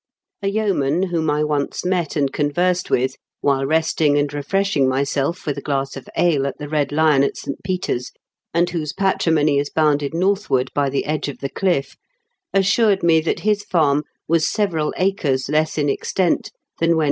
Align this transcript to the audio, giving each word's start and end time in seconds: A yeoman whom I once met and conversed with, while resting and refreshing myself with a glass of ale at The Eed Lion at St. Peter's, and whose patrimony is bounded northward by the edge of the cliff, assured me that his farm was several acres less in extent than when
A 0.41 0.47
yeoman 0.47 1.03
whom 1.03 1.29
I 1.29 1.43
once 1.43 1.85
met 1.85 2.15
and 2.15 2.33
conversed 2.33 2.89
with, 2.89 3.17
while 3.41 3.67
resting 3.67 4.17
and 4.17 4.33
refreshing 4.33 4.89
myself 4.89 5.45
with 5.45 5.59
a 5.59 5.61
glass 5.61 5.95
of 5.95 6.09
ale 6.17 6.47
at 6.47 6.57
The 6.57 6.65
Eed 6.81 6.91
Lion 6.91 7.21
at 7.21 7.37
St. 7.37 7.61
Peter's, 7.63 8.11
and 8.51 8.67
whose 8.71 8.93
patrimony 8.93 9.59
is 9.59 9.69
bounded 9.69 10.15
northward 10.15 10.71
by 10.73 10.89
the 10.89 11.05
edge 11.05 11.27
of 11.27 11.37
the 11.37 11.49
cliff, 11.51 11.97
assured 12.51 13.03
me 13.03 13.21
that 13.21 13.41
his 13.41 13.61
farm 13.63 14.01
was 14.27 14.49
several 14.49 14.91
acres 14.97 15.47
less 15.49 15.77
in 15.77 15.87
extent 15.87 16.49
than 16.79 16.97
when 16.97 16.99